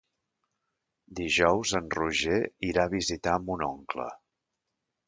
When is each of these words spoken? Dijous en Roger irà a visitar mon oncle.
Dijous 1.19 1.75
en 1.81 1.91
Roger 1.99 2.41
irà 2.71 2.87
a 2.89 2.95
visitar 2.99 3.39
mon 3.47 3.67
oncle. 3.71 4.11